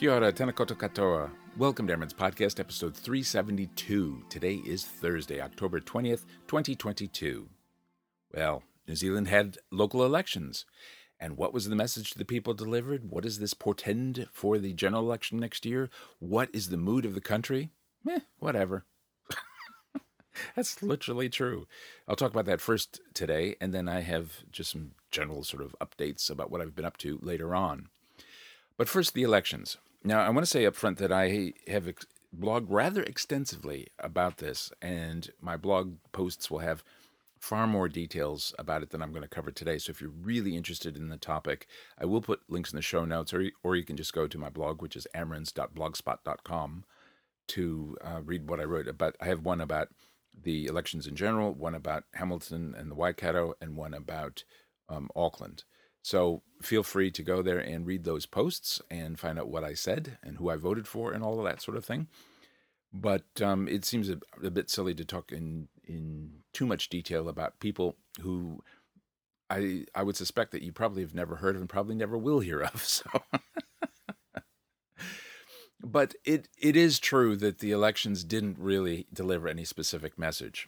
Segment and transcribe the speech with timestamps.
[0.00, 1.30] Kia ora, tena katoa.
[1.58, 4.24] Welcome to AmeriNZ Podcast, episode 372.
[4.30, 7.50] Today is Thursday, October 20th, 2022.
[8.34, 10.64] Well, New Zealand had local elections.
[11.20, 13.10] And what was the message to the people delivered?
[13.10, 15.90] What does this portend for the general election next year?
[16.18, 17.68] What is the mood of the country?
[18.38, 18.86] Whatever.
[20.56, 21.66] That's literally true.
[22.08, 25.76] I'll talk about that first today, and then I have just some general sort of
[25.78, 27.90] updates about what I've been up to later on.
[28.78, 29.76] But first, the elections.
[30.02, 34.38] Now, I want to say up front that I have ex- blogged rather extensively about
[34.38, 36.82] this, and my blog posts will have
[37.38, 39.78] far more details about it than I'm going to cover today.
[39.78, 41.66] So if you're really interested in the topic,
[41.98, 44.38] I will put links in the show notes, or, or you can just go to
[44.38, 46.84] my blog, which is amerinz.blogspot.com,
[47.48, 48.86] to uh, read what I wrote.
[48.96, 49.88] But I have one about
[50.42, 54.44] the elections in general, one about Hamilton and the Waikato, and one about
[54.88, 55.64] um, Auckland.
[56.02, 59.74] So feel free to go there and read those posts and find out what I
[59.74, 62.08] said and who I voted for and all of that sort of thing.
[62.92, 67.28] But um, it seems a, a, bit silly to talk in in too much detail
[67.28, 68.62] about people who
[69.48, 72.40] I I would suspect that you probably have never heard of and probably never will
[72.40, 72.82] hear of.
[72.84, 73.04] So.
[75.84, 80.66] but it it is true that the elections didn't really deliver any specific message,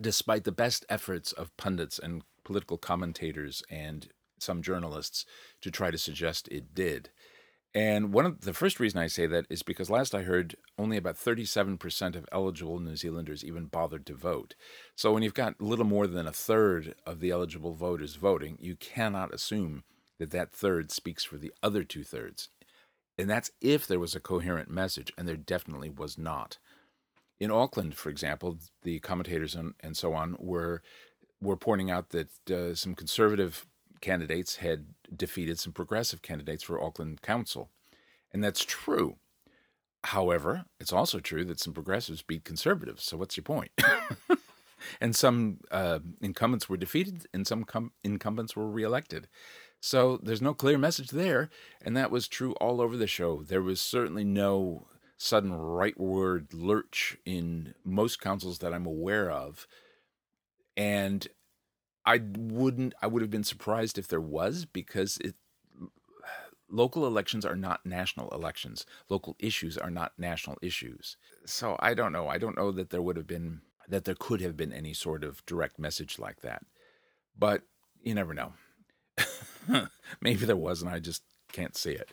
[0.00, 4.08] despite the best efforts of pundits and political commentators and
[4.42, 5.24] some journalists
[5.62, 7.10] to try to suggest it did.
[7.72, 10.96] And one of the first reason I say that is because last I heard, only
[10.96, 14.56] about 37% of eligible New Zealanders even bothered to vote.
[14.96, 18.74] So when you've got little more than a third of the eligible voters voting, you
[18.74, 19.84] cannot assume
[20.18, 22.48] that that third speaks for the other two thirds.
[23.16, 26.58] And that's if there was a coherent message, and there definitely was not.
[27.38, 30.82] In Auckland, for example, the commentators and, and so on were
[31.42, 33.66] were pointing out that uh, some conservative
[34.00, 37.70] candidates had defeated some progressive candidates for Auckland Council.
[38.32, 39.16] And that's true.
[40.04, 43.04] However, it's also true that some progressives beat conservatives.
[43.04, 43.70] So what's your point?
[45.00, 49.28] and some uh, incumbents were defeated and some com- incumbents were reelected.
[49.80, 51.50] So there's no clear message there.
[51.82, 53.42] And that was true all over the show.
[53.42, 59.66] There was certainly no sudden rightward lurch in most councils that I'm aware of.
[60.76, 61.28] And
[62.04, 62.94] I wouldn't.
[63.02, 65.34] I would have been surprised if there was because it.
[66.72, 68.86] Local elections are not national elections.
[69.08, 71.16] Local issues are not national issues.
[71.44, 72.28] So I don't know.
[72.28, 75.24] I don't know that there would have been that there could have been any sort
[75.24, 76.62] of direct message like that.
[77.36, 77.62] But
[78.02, 78.52] you never know.
[80.20, 81.22] Maybe there was, and I just
[81.52, 82.10] can't see it.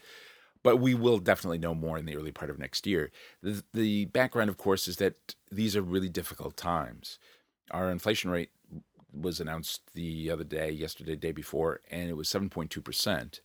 [0.64, 3.12] But we will definitely know more in the early part of next year.
[3.42, 7.20] The, the background, of course, is that these are really difficult times.
[7.72, 8.50] Our inflation rate
[9.22, 13.40] was announced the other day, yesterday, day before, and it was 7.2%.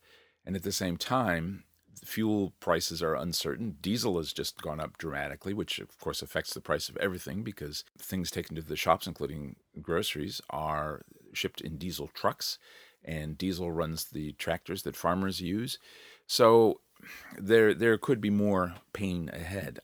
[0.45, 1.65] And at the same time,
[2.05, 3.77] fuel prices are uncertain.
[3.81, 7.85] Diesel has just gone up dramatically, which of course affects the price of everything because
[7.99, 11.03] things taken to the shops, including groceries, are
[11.33, 12.59] shipped in diesel trucks,
[13.05, 15.79] and diesel runs the tractors that farmers use.
[16.27, 16.81] So
[17.39, 19.81] there there could be more pain ahead.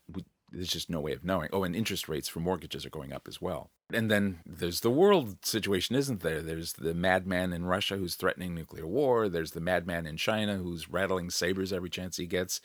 [0.50, 1.50] There's just no way of knowing.
[1.52, 3.70] Oh, and interest rates for mortgages are going up as well.
[3.92, 6.42] And then there's the world situation, isn't there?
[6.42, 9.28] There's the madman in Russia who's threatening nuclear war.
[9.28, 12.60] There's the madman in China who's rattling sabers every chance he gets.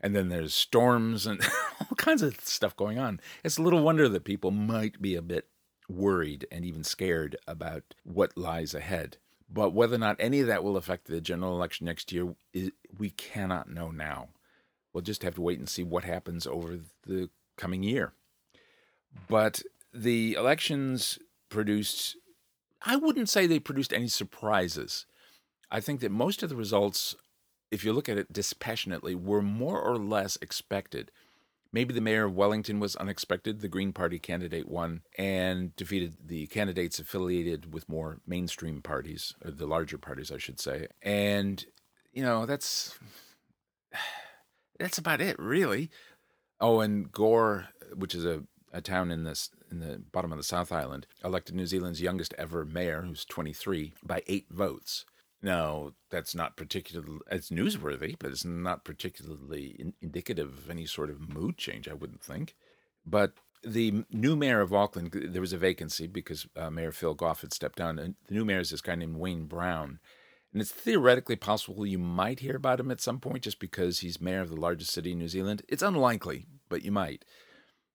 [0.00, 1.40] And then there's storms and
[1.80, 3.20] all kinds of stuff going on.
[3.44, 5.48] It's a little wonder that people might be a bit
[5.88, 9.18] worried and even scared about what lies ahead.
[9.52, 12.34] But whether or not any of that will affect the general election next year,
[12.96, 14.28] we cannot know now.
[14.92, 18.12] We'll just have to wait and see what happens over the coming year.
[19.28, 19.62] But
[19.92, 21.18] the elections
[21.48, 22.16] produced,
[22.82, 25.06] I wouldn't say they produced any surprises.
[25.70, 27.14] I think that most of the results,
[27.70, 31.10] if you look at it dispassionately, were more or less expected.
[31.72, 33.60] Maybe the mayor of Wellington was unexpected.
[33.60, 39.52] The Green Party candidate won and defeated the candidates affiliated with more mainstream parties, or
[39.52, 40.88] the larger parties, I should say.
[41.00, 41.64] And,
[42.12, 42.98] you know, that's
[44.80, 45.90] that's about it, really.
[46.60, 48.42] Oh, and Gore, which is a,
[48.72, 52.34] a town in this in the bottom of the South Island, elected New Zealand's youngest
[52.36, 55.04] ever mayor, who's 23, by eight votes.
[55.42, 61.08] Now, that's not particularly, it's newsworthy, but it's not particularly in, indicative of any sort
[61.08, 62.54] of mood change, I wouldn't think.
[63.06, 67.40] But the new mayor of Auckland, there was a vacancy because uh, Mayor Phil Goff
[67.40, 67.98] had stepped down.
[67.98, 69.98] And the new mayor is this guy named Wayne Brown.
[70.52, 74.20] And it's theoretically possible you might hear about him at some point just because he's
[74.20, 75.62] mayor of the largest city in New Zealand.
[75.68, 77.24] It's unlikely, but you might.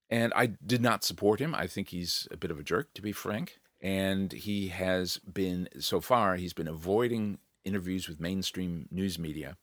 [0.10, 1.54] And I did not support him.
[1.54, 3.60] I think he's a bit of a jerk, to be frank.
[3.82, 9.58] And he has been, so far, he's been avoiding interviews with mainstream news media.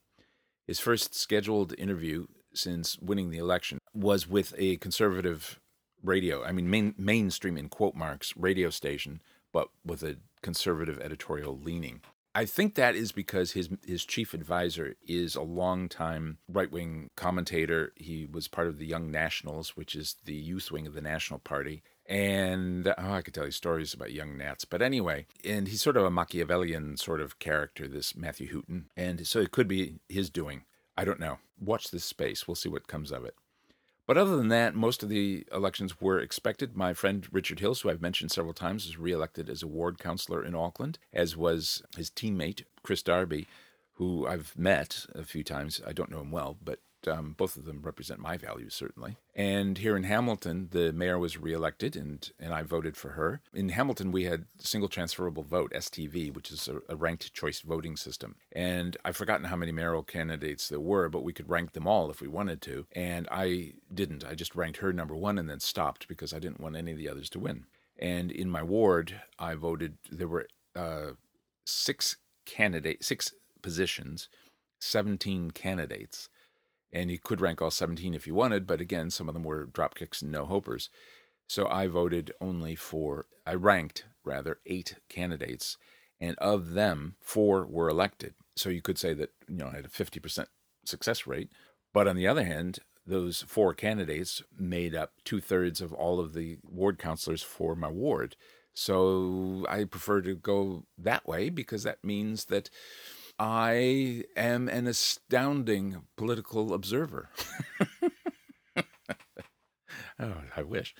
[0.66, 5.58] His first scheduled interview since winning the election was with a conservative
[6.02, 9.22] radio, I mean, main, mainstream in quote marks radio station,
[9.52, 12.02] but with a conservative editorial leaning.
[12.34, 17.92] I think that is because his his chief advisor is a longtime right wing commentator.
[17.96, 21.38] He was part of the Young Nationals, which is the youth wing of the National
[21.38, 21.82] Party.
[22.06, 25.96] And oh, I could tell you stories about young Nats, but anyway, and he's sort
[25.96, 30.28] of a Machiavellian sort of character, this Matthew Hooton, and so it could be his
[30.28, 30.64] doing.
[30.96, 31.38] I don't know.
[31.60, 32.48] Watch this space.
[32.48, 33.36] We'll see what comes of it.
[34.12, 36.76] But other than that, most of the elections were expected.
[36.76, 40.44] My friend Richard Hills, who I've mentioned several times, was reelected as a ward councillor
[40.44, 43.48] in Auckland, as was his teammate, Chris Darby,
[43.94, 45.80] who I've met a few times.
[45.86, 49.16] I don't know him well, but um, both of them represent my values, certainly.
[49.34, 53.40] And here in Hamilton, the mayor was reelected, and, and I voted for her.
[53.52, 57.96] In Hamilton, we had single transferable vote, STV, which is a, a ranked choice voting
[57.96, 58.36] system.
[58.52, 62.10] And I've forgotten how many mayoral candidates there were, but we could rank them all
[62.10, 62.86] if we wanted to.
[62.92, 64.24] And I didn't.
[64.24, 66.98] I just ranked her number one and then stopped because I didn't want any of
[66.98, 67.64] the others to win.
[67.98, 71.12] And in my ward, I voted, there were uh,
[71.64, 73.32] six candidates, six
[73.62, 74.28] positions,
[74.80, 76.28] 17 candidates
[76.92, 79.64] and you could rank all 17 if you wanted, but again, some of them were
[79.64, 80.88] drop kicks and no hopers.
[81.48, 85.76] So I voted only for, I ranked rather eight candidates,
[86.20, 88.34] and of them, four were elected.
[88.56, 90.46] So you could say that, you know, I had a 50%
[90.84, 91.50] success rate.
[91.92, 96.34] But on the other hand, those four candidates made up two thirds of all of
[96.34, 98.36] the ward councilors for my ward.
[98.74, 102.70] So I prefer to go that way because that means that
[103.38, 107.30] I am an astounding political observer.
[110.18, 110.94] oh, I wish.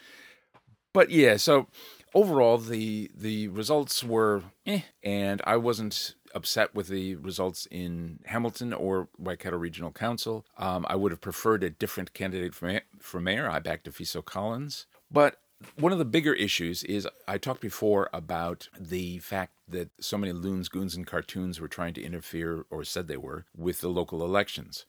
[0.93, 1.69] But yeah, so
[2.15, 8.73] overall the the results were eh, and I wasn't upset with the results in Hamilton
[8.73, 10.47] or Waikato Regional Council.
[10.57, 13.49] Um, I would have preferred a different candidate for, for mayor.
[13.49, 14.87] I backed Afiso Collins.
[15.11, 15.37] But
[15.77, 20.33] one of the bigger issues is I talked before about the fact that so many
[20.33, 24.25] loons, goons, and cartoons were trying to interfere, or said they were, with the local
[24.25, 24.87] elections.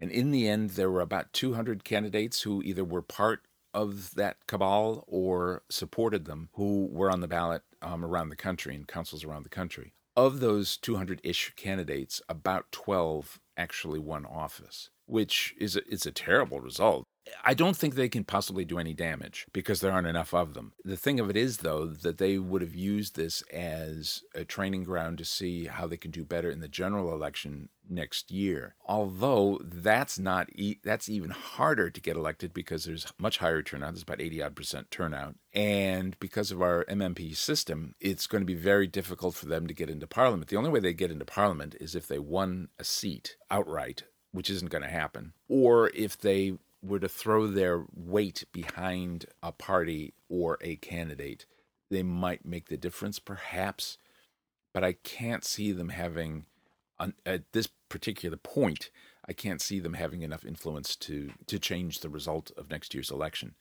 [0.00, 3.42] And in the end, there were about 200 candidates who either were part
[3.74, 8.74] of that cabal or supported them who were on the ballot um, around the country
[8.74, 9.92] in councils around the country.
[10.16, 16.12] Of those 200 ish candidates, about 12 actually won office, which is a, it's a
[16.12, 17.06] terrible result.
[17.44, 20.72] I don't think they can possibly do any damage because there aren't enough of them.
[20.84, 24.84] The thing of it is, though, that they would have used this as a training
[24.84, 28.74] ground to see how they can do better in the general election next year.
[28.86, 33.94] Although that's not e- that's even harder to get elected because there's much higher turnout.
[33.94, 38.46] There's about 80 odd percent turnout, and because of our MMP system, it's going to
[38.46, 40.48] be very difficult for them to get into parliament.
[40.48, 44.48] The only way they get into parliament is if they won a seat outright which
[44.48, 50.14] isn't going to happen, or if they were to throw their weight behind a party
[50.28, 51.46] or a candidate,
[51.90, 53.98] they might make the difference, perhaps.
[54.72, 56.46] But I can't see them having,
[57.24, 58.90] at this particular point,
[59.28, 63.10] I can't see them having enough influence to to change the result of next year's
[63.10, 63.54] election.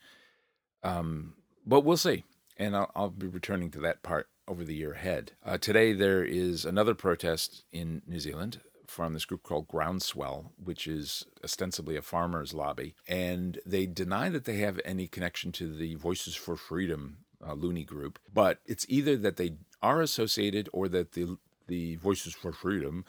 [0.83, 1.33] Um,
[1.65, 2.23] but we'll see,
[2.57, 5.33] and I'll, I'll, be returning to that part over the year ahead.
[5.45, 10.85] Uh, today there is another protest in New Zealand from this group called Groundswell, which
[10.85, 15.95] is ostensibly a farmers' lobby, and they deny that they have any connection to the
[15.95, 18.19] Voices for Freedom uh, loony group.
[18.31, 23.05] But it's either that they are associated or that the the Voices for Freedom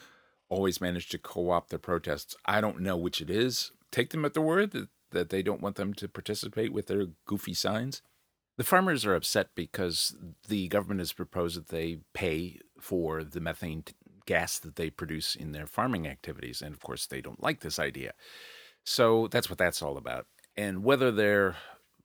[0.49, 2.37] always manage to co-opt their protests.
[2.45, 3.73] I don't know which it is.
[3.91, 7.07] Take them at the word that, that they don't want them to participate with their
[7.27, 8.03] goofy signs.
[8.59, 10.15] The farmers are upset because
[10.49, 13.83] the government has proposed that they pay for the methane
[14.27, 16.63] gas that they produce in their farming activities.
[16.63, 18.13] And of course, they don't like this idea.
[18.85, 20.27] So that's what that's all about.
[20.57, 21.57] And whether they're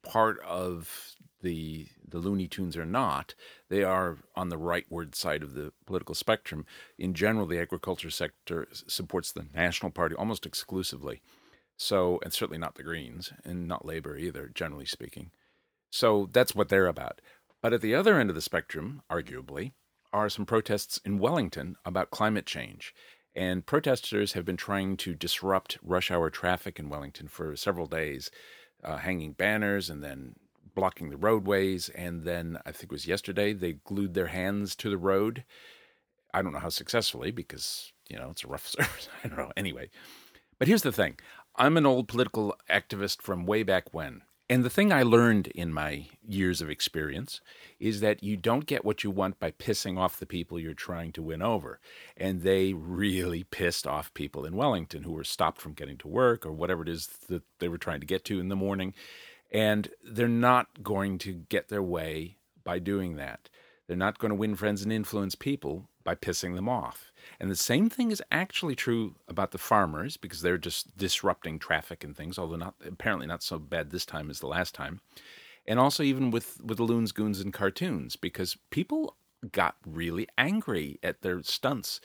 [0.03, 3.35] part of the the Looney Tunes or not,
[3.69, 6.65] they are on the rightward side of the political spectrum.
[6.97, 11.21] In general, the agriculture sector supports the National Party almost exclusively.
[11.75, 15.31] So, and certainly not the Greens and not Labor either, generally speaking.
[15.89, 17.21] So that's what they're about.
[17.61, 19.73] But at the other end of the spectrum, arguably,
[20.13, 22.93] are some protests in Wellington about climate change.
[23.35, 28.31] And protesters have been trying to disrupt rush hour traffic in Wellington for several days,
[28.83, 30.35] uh, hanging banners and then
[30.73, 31.89] blocking the roadways.
[31.89, 35.43] And then I think it was yesterday, they glued their hands to the road.
[36.33, 39.07] I don't know how successfully because, you know, it's a rough service.
[39.23, 39.51] I don't know.
[39.55, 39.89] Anyway,
[40.57, 41.17] but here's the thing
[41.55, 44.21] I'm an old political activist from way back when.
[44.49, 47.41] And the thing I learned in my years of experience
[47.79, 51.11] is that you don't get what you want by pissing off the people you're trying
[51.13, 51.81] to win over.
[52.15, 56.45] And they really pissed off people in Wellington who were stopped from getting to work
[56.45, 58.93] or whatever it is that they were trying to get to in the morning.
[59.51, 63.49] And they're not going to get their way by doing that.
[63.87, 67.11] They're not going to win friends and influence people by pissing them off.
[67.37, 72.01] And the same thing is actually true about the farmers because they're just disrupting traffic
[72.01, 75.01] and things, although not apparently not so bad this time as the last time.
[75.65, 79.17] And also even with with the loons, goons, and cartoons because people
[79.51, 81.99] got really angry at their stunts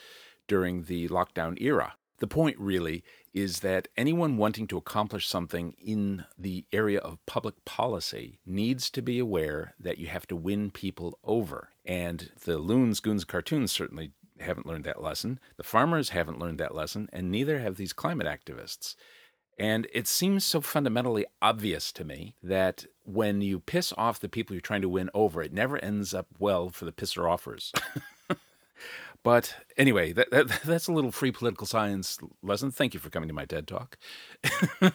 [0.49, 1.95] during the lockdown era.
[2.23, 3.03] The point really
[3.35, 9.03] is that anyone wanting to accomplish something in the area of public policy needs to
[9.03, 11.71] be aware that you have to win people over.
[11.85, 15.41] And the loons, goons, cartoons certainly haven't learned that lesson.
[15.57, 18.95] The farmers haven't learned that lesson, and neither have these climate activists.
[19.59, 24.55] And it seems so fundamentally obvious to me that when you piss off the people
[24.55, 27.73] you're trying to win over, it never ends up well for the pisser offers.
[29.23, 32.71] but anyway, that, that, that's a little free political science lesson.
[32.71, 33.99] Thank you for coming to my TED Talk.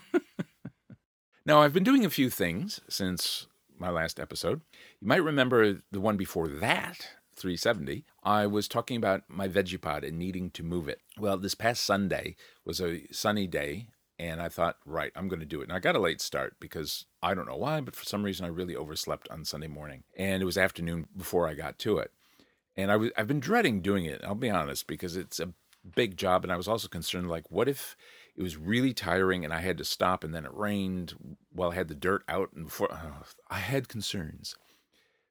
[1.45, 3.47] now, I've been doing a few things since
[3.79, 4.61] my last episode.
[4.99, 7.07] You might remember the one before that,
[7.37, 11.01] 370, I was talking about my Vegepod and needing to move it.
[11.19, 15.45] Well, this past Sunday was a sunny day, and I thought, right, I'm going to
[15.45, 15.65] do it.
[15.65, 18.45] And I got a late start because I don't know why, but for some reason
[18.45, 20.03] I really overslept on Sunday morning.
[20.17, 22.11] And it was afternoon before I got to it.
[22.77, 25.53] And I was, I've been dreading doing it, I'll be honest, because it's a
[25.95, 26.43] big job.
[26.43, 27.97] And I was also concerned, like, what if
[28.35, 31.13] it was really tiring and I had to stop and then it rained
[31.51, 34.55] while I had the dirt out and before oh, I had concerns.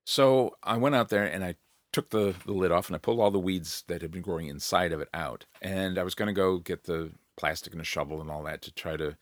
[0.04, 1.54] So I went out there and I
[1.92, 4.48] took the, the lid off and I pulled all the weeds that had been growing
[4.48, 5.46] inside of it out.
[5.62, 8.60] And I was going to go get the plastic and a shovel and all that
[8.62, 9.16] to try to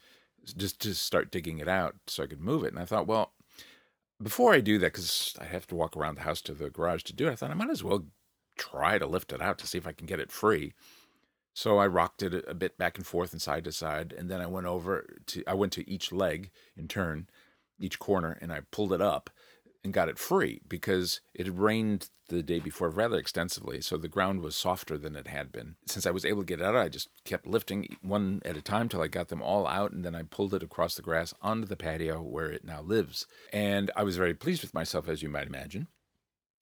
[0.56, 2.72] just to start digging it out so I could move it.
[2.72, 3.32] And I thought, well,
[4.22, 7.02] before I do that, because I have to walk around the house to the garage
[7.04, 8.06] to do it, I thought I might as well
[8.56, 10.72] try to lift it out to see if I can get it free.
[11.52, 14.40] So I rocked it a bit back and forth and side to side, and then
[14.40, 17.28] I went over to I went to each leg in turn,
[17.78, 19.30] each corner, and I pulled it up
[19.84, 24.08] and got it free because it had rained the day before rather extensively, so the
[24.08, 25.76] ground was softer than it had been.
[25.86, 28.62] Since I was able to get it out, I just kept lifting one at a
[28.62, 31.34] time till I got them all out, and then I pulled it across the grass
[31.42, 33.26] onto the patio where it now lives.
[33.52, 35.88] And I was very pleased with myself, as you might imagine.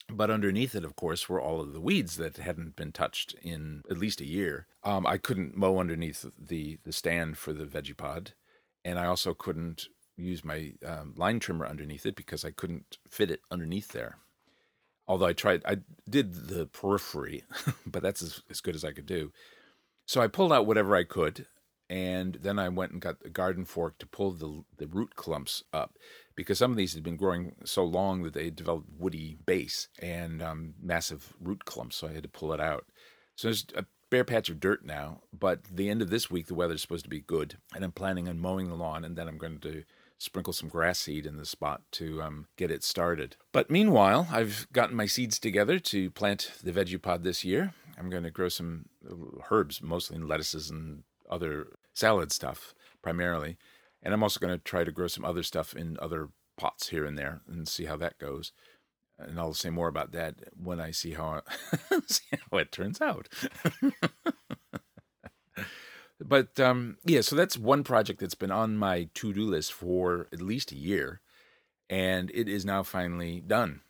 [0.09, 3.83] But underneath it, of course, were all of the weeds that hadn't been touched in
[3.89, 4.67] at least a year.
[4.83, 8.33] Um, I couldn't mow underneath the the stand for the Vegepod,
[8.83, 13.31] and I also couldn't use my um, line trimmer underneath it because I couldn't fit
[13.31, 14.17] it underneath there.
[15.13, 15.77] Although I tried, I
[16.09, 17.43] did the periphery,
[17.85, 19.31] but that's as, as good as I could do.
[20.07, 21.45] So I pulled out whatever I could,
[21.87, 25.63] and then I went and got the garden fork to pull the the root clumps
[25.71, 25.99] up
[26.35, 29.87] because some of these had been growing so long that they had developed woody base
[29.99, 31.97] and um, massive root clumps.
[31.97, 32.87] So I had to pull it out.
[33.35, 36.55] So there's a bare patch of dirt now, but the end of this week the
[36.55, 39.37] weather's supposed to be good, and I'm planning on mowing the lawn, and then I'm
[39.37, 39.83] going to
[40.23, 43.35] sprinkle some grass seed in the spot to um, get it started.
[43.51, 47.73] But meanwhile, I've gotten my seeds together to plant the Vegepod this year.
[47.99, 48.85] I'm going to grow some
[49.51, 53.57] herbs, mostly lettuces and other salad stuff primarily.
[54.01, 57.05] And I'm also going to try to grow some other stuff in other pots here
[57.05, 58.53] and there and see how that goes.
[59.19, 61.41] And I'll say more about that when I see how,
[62.07, 63.27] see how it turns out.
[66.23, 70.27] But um, yeah, so that's one project that's been on my to do list for
[70.31, 71.19] at least a year,
[71.89, 73.81] and it is now finally done.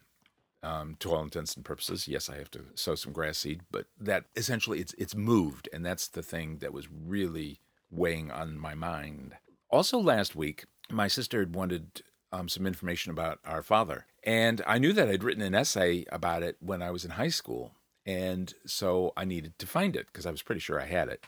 [0.64, 3.86] Um, to all intents and purposes, yes, I have to sow some grass seed, but
[4.00, 7.60] that essentially it's it's moved, and that's the thing that was really
[7.92, 9.36] weighing on my mind.
[9.70, 14.80] Also, last week, my sister had wanted um, some information about our father, and I
[14.80, 17.74] knew that I'd written an essay about it when I was in high school,
[18.06, 21.26] and so I needed to find it because I was pretty sure I had it.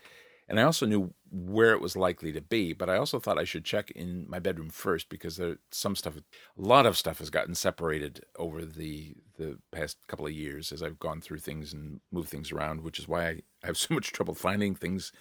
[0.47, 3.45] And I also knew where it was likely to be, but I also thought I
[3.45, 6.21] should check in my bedroom first because there some stuff, a
[6.55, 10.99] lot of stuff has gotten separated over the the past couple of years as I've
[10.99, 14.35] gone through things and moved things around, which is why I have so much trouble
[14.35, 15.11] finding things,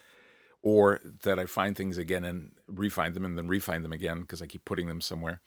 [0.62, 4.42] or that I find things again and refind them and then refind them again because
[4.42, 5.40] I keep putting them somewhere.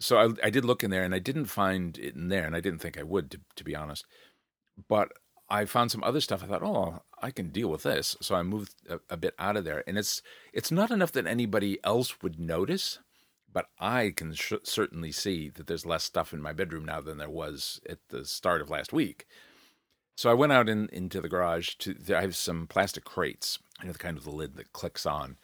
[0.00, 2.56] So I, I did look in there and I didn't find it in there, and
[2.56, 4.04] I didn't think I would, to, to be honest.
[4.88, 5.12] But
[5.50, 6.42] I found some other stuff.
[6.42, 8.16] I thought, oh, I can deal with this.
[8.20, 11.26] So I moved a, a, bit out of there, and it's it's not enough that
[11.26, 12.98] anybody else would notice,
[13.52, 17.18] but I can sh- certainly see that there's less stuff in my bedroom now than
[17.18, 19.26] there was at the start of last week.
[20.16, 21.94] So I went out in, into the garage to.
[22.14, 25.38] I have some plastic crates, you know, the kind of the lid that clicks on,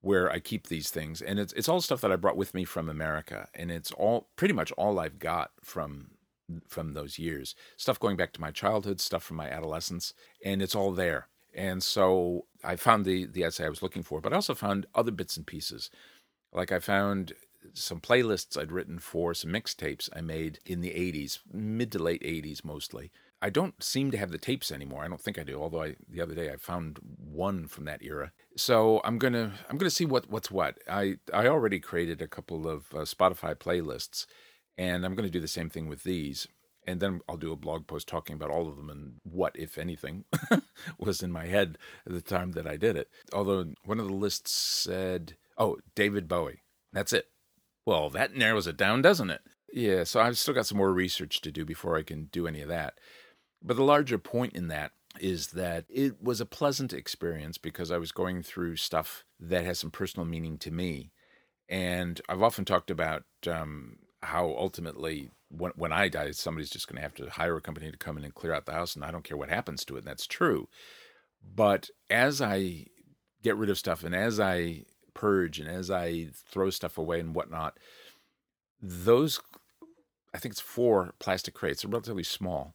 [0.00, 2.64] where I keep these things, and it's it's all stuff that I brought with me
[2.64, 6.12] from America, and it's all pretty much all I've got from
[6.68, 7.54] from those years.
[7.76, 10.14] Stuff going back to my childhood, stuff from my adolescence,
[10.44, 11.28] and it's all there.
[11.54, 14.86] And so I found the the essay I was looking for, but I also found
[14.94, 15.90] other bits and pieces.
[16.52, 17.32] Like I found
[17.74, 22.22] some playlists I'd written for some mixtapes I made in the 80s, mid to late
[22.22, 23.10] 80s mostly.
[23.42, 25.02] I don't seem to have the tapes anymore.
[25.02, 25.60] I don't think I do.
[25.60, 28.32] Although I, the other day I found one from that era.
[28.56, 30.78] So I'm gonna I'm gonna see what what's what.
[30.88, 34.26] I I already created a couple of uh, Spotify playlists,
[34.80, 36.48] and I'm gonna do the same thing with these.
[36.86, 39.76] And then I'll do a blog post talking about all of them and what, if
[39.76, 40.24] anything,
[40.98, 43.08] was in my head at the time that I did it.
[43.34, 46.62] Although one of the lists said, "Oh, David Bowie."
[46.94, 47.26] That's it.
[47.84, 49.42] Well, that narrows it down, doesn't it?
[49.70, 52.62] Yeah, so I've still got some more research to do before I can do any
[52.62, 52.94] of that.
[53.62, 57.98] But the larger point in that is that it was a pleasant experience because I
[57.98, 61.12] was going through stuff that has some personal meaning to me.
[61.68, 66.96] And I've often talked about um, how ultimately, when, when I die, somebody's just going
[66.96, 69.04] to have to hire a company to come in and clear out the house, and
[69.04, 70.00] I don't care what happens to it.
[70.00, 70.68] And that's true.
[71.42, 72.86] But as I
[73.42, 74.84] get rid of stuff and as I
[75.14, 77.78] purge and as I throw stuff away and whatnot,
[78.82, 79.40] those,
[80.34, 82.74] I think it's four plastic crates, they're relatively small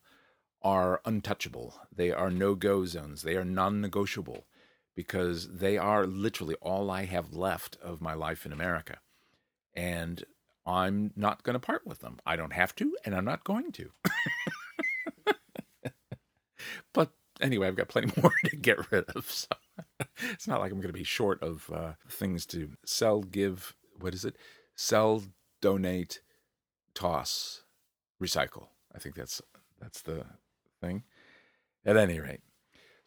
[0.65, 1.75] are untouchable.
[1.95, 3.21] They are no go zones.
[3.21, 4.47] They are non negotiable
[4.95, 8.97] because they are literally all I have left of my life in America.
[9.75, 10.23] And
[10.65, 12.17] I'm not going to part with them.
[12.25, 13.91] I don't have to, and I'm not going to.
[16.93, 19.29] but anyway, I've got plenty more to get rid of.
[19.29, 19.47] So
[20.31, 24.13] it's not like I'm going to be short of uh, things to sell, give, what
[24.13, 24.35] is it?
[24.75, 25.23] Sell,
[25.61, 26.21] donate,
[26.93, 27.63] toss,
[28.21, 28.67] recycle.
[28.93, 29.41] I think that's
[29.79, 30.25] that's the
[30.81, 31.03] thing.
[31.85, 32.41] At any rate.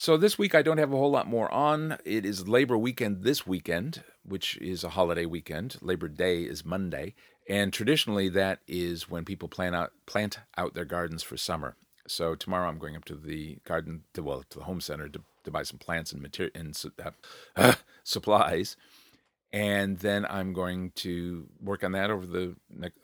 [0.00, 1.99] So this week I don't have a whole lot more on.
[2.05, 5.76] It is Labor weekend this weekend, which is a holiday weekend.
[5.82, 7.17] Labor Day is Monday,
[7.49, 11.75] and traditionally that is when people plant out plant out their gardens for summer.
[12.06, 15.21] So tomorrow I'm going up to the garden, to, well, to the home center to,
[15.43, 16.80] to buy some plants and material and
[17.56, 18.76] uh, supplies
[19.52, 22.56] and then I'm going to work on that over the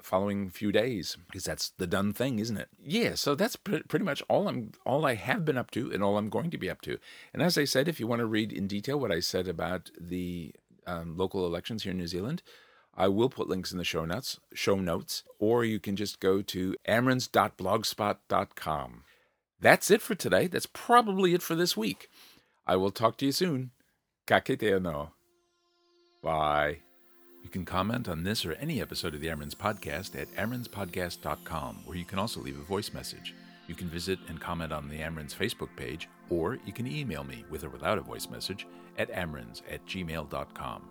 [0.02, 2.68] following few days because that's the done thing, isn't it?
[2.82, 6.18] Yeah, so that's pretty much all I'm all I have been up to and all
[6.18, 6.98] I'm going to be up to.
[7.32, 9.90] And as I said, if you want to read in detail what I said about
[9.98, 10.54] the
[10.86, 12.42] um, local elections here in New Zealand,
[12.94, 16.42] I will put links in the show notes, show notes, or you can just go
[16.42, 19.04] to amerinz.blogspot.com.
[19.60, 20.46] That's it for today.
[20.46, 22.10] That's probably it for this week.
[22.66, 23.70] I will talk to you soon.
[24.26, 25.10] Ka no.
[26.24, 26.78] Bye.
[27.42, 31.98] You can comment on this or any episode of the AmeriNZ Podcast at amerinzpodcast.com, where
[31.98, 33.34] you can also leave a voice message.
[33.68, 37.44] You can visit and comment on the AmeriNZ Facebook page, or you can email me
[37.50, 40.88] with or without a voice message at amerinz at gmail.com.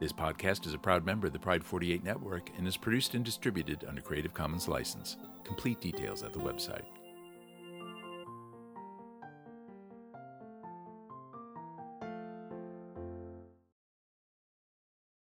[0.00, 3.24] This podcast is a proud member of the Pride 48 network and is produced and
[3.24, 5.16] distributed under Creative Commons license.
[5.44, 6.86] Complete details at the website.